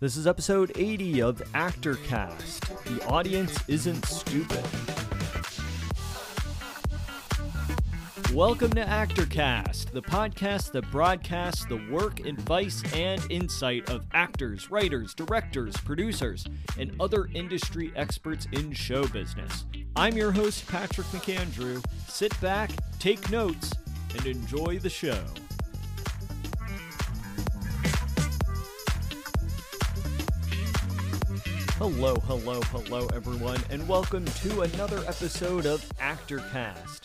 [0.00, 2.84] This is episode 80 of ActorCast.
[2.84, 4.64] The audience isn't stupid.
[8.32, 15.14] Welcome to ActorCast, the podcast that broadcasts the work, advice, and insight of actors, writers,
[15.14, 16.46] directors, producers,
[16.78, 19.64] and other industry experts in show business.
[19.96, 21.84] I'm your host, Patrick McAndrew.
[22.06, 22.70] Sit back,
[23.00, 23.72] take notes,
[24.14, 25.18] and enjoy the show.
[31.78, 37.02] Hello, hello, hello, everyone, and welcome to another episode of ActorCast.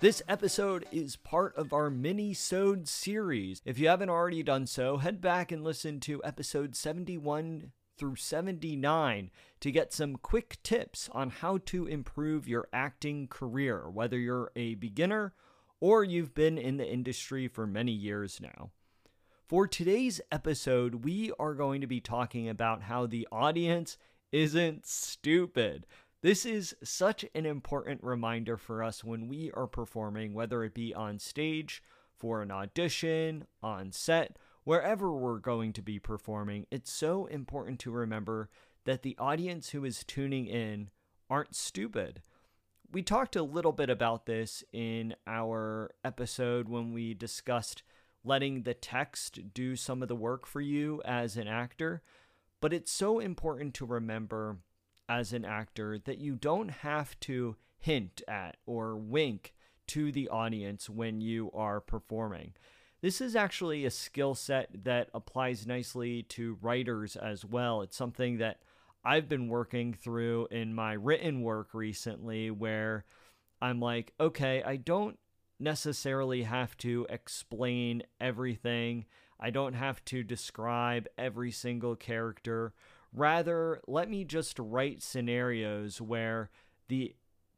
[0.00, 3.60] This episode is part of our mini-sode series.
[3.66, 9.30] If you haven't already done so, head back and listen to episode 71 through 79
[9.60, 14.76] to get some quick tips on how to improve your acting career, whether you're a
[14.76, 15.34] beginner
[15.78, 18.70] or you've been in the industry for many years now.
[19.50, 23.98] For today's episode, we are going to be talking about how the audience
[24.30, 25.88] isn't stupid.
[26.22, 30.94] This is such an important reminder for us when we are performing, whether it be
[30.94, 31.82] on stage,
[32.16, 36.66] for an audition, on set, wherever we're going to be performing.
[36.70, 38.50] It's so important to remember
[38.84, 40.90] that the audience who is tuning in
[41.28, 42.22] aren't stupid.
[42.92, 47.82] We talked a little bit about this in our episode when we discussed
[48.24, 52.02] letting the text do some of the work for you as an actor.
[52.60, 54.58] But it's so important to remember
[55.08, 59.54] as an actor that you don't have to hint at or wink
[59.88, 62.52] to the audience when you are performing.
[63.00, 67.80] This is actually a skill set that applies nicely to writers as well.
[67.80, 68.60] It's something that
[69.02, 73.04] I've been working through in my written work recently where
[73.62, 75.18] I'm like, okay, I don't
[75.60, 79.04] necessarily have to explain everything.
[79.38, 82.72] I don't have to describe every single character.
[83.12, 86.50] Rather, let me just write scenarios where
[86.88, 87.14] the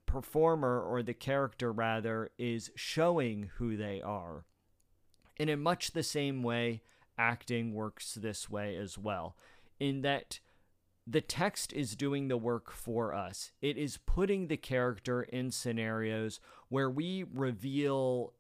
[0.07, 4.45] performer or the character, rather, is showing who they are.
[5.39, 6.83] And in much the same way,
[7.19, 9.37] acting works this way as well,
[9.81, 10.41] in that
[11.07, 13.53] the text is doing the work for us.
[13.61, 18.35] It is putting the character in scenarios where we reveal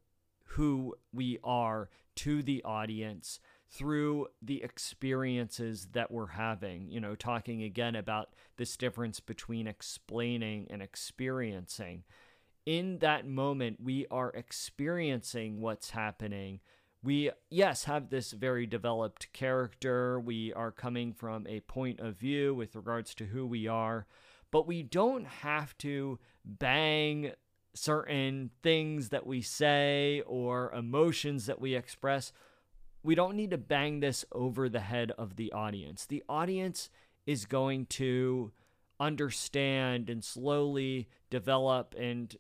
[0.44, 3.40] who we are to the audience
[3.70, 6.90] through the experiences that we're having.
[6.90, 12.04] You know, talking again about this difference between explaining and experiencing.
[12.64, 16.60] In that moment, we are experiencing what's happening
[17.02, 20.20] we yes have this very developed character.
[20.20, 24.06] We are coming from a point of view with regards to who we are
[24.52, 27.32] but we don't have to bang
[27.74, 32.32] certain things that we say or emotions that we express.
[33.02, 36.04] We don't need to bang this over the head of the audience.
[36.04, 36.90] The audience
[37.26, 38.52] is going to
[39.00, 42.36] understand and slowly develop and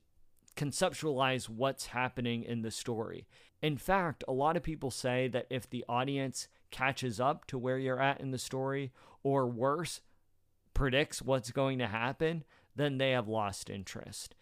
[0.54, 3.26] conceptualize what's happening in the story.
[3.62, 7.78] In fact, a lot of people say that if the audience catches up to where
[7.78, 8.92] you're at in the story,
[9.22, 10.00] or worse,
[10.74, 14.34] predicts what's going to happen, then they have lost interest.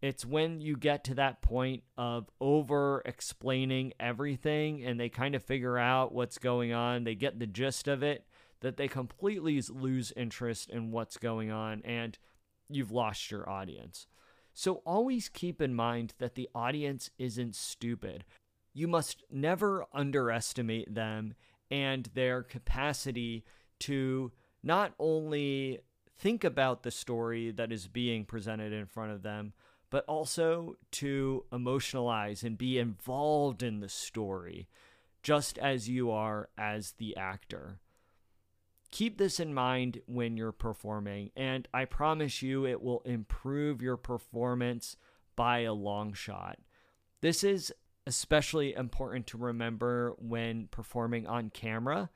[0.00, 5.42] It's when you get to that point of over explaining everything and they kind of
[5.42, 8.26] figure out what's going on, they get the gist of it,
[8.60, 12.18] that they completely lose interest in what's going on and
[12.68, 14.06] you've lost your audience.
[14.52, 18.24] So always keep in mind that the audience isn't stupid.
[18.74, 21.34] You must never underestimate them
[21.70, 23.44] and their capacity
[23.80, 25.80] to not only
[26.18, 29.54] think about the story that is being presented in front of them,
[29.88, 34.68] but also to emotionalize and be involved in the story,
[35.22, 37.78] just as you are as the actor
[38.94, 43.96] keep this in mind when you're performing, and I promise you it will improve your
[43.96, 44.96] performance
[45.34, 46.60] by a long shot.
[47.20, 47.74] This is
[48.06, 52.10] especially important to remember when performing on camera,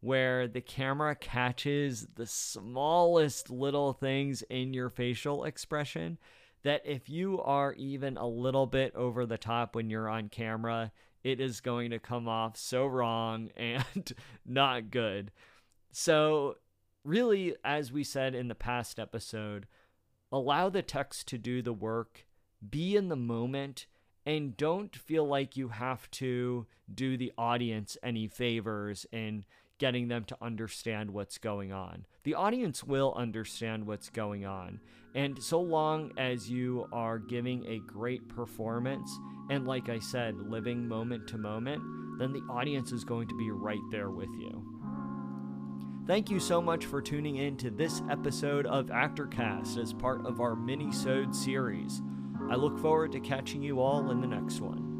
[0.00, 6.18] where the camera catches the smallest little things in your facial expression.
[6.62, 10.92] That if you are even a little bit over the top when you're on camera,
[11.22, 14.12] it is going to come off so wrong and
[14.46, 15.30] not good.
[15.92, 16.56] So,
[17.04, 19.66] really, as we said in the past episode,
[20.32, 22.26] allow the text to do the work,
[22.68, 23.86] be in the moment,
[24.26, 29.44] and don't feel like you have to do the audience any favors in
[29.78, 32.06] getting them to understand what's going on.
[32.22, 34.80] The audience will understand what's going on.
[35.14, 39.10] And so long as you are giving a great performance,
[39.50, 41.82] and like I said, living moment to moment,
[42.18, 44.64] then the audience is going to be right there with you.
[46.06, 50.40] Thank you so much for tuning in to this episode of ActorCast as part of
[50.40, 52.02] our mini-sode series.
[52.50, 54.93] I look forward to catching you all in the next one.